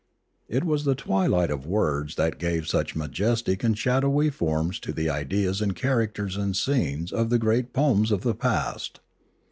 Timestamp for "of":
1.51-1.67, 7.11-7.29, 8.11-8.21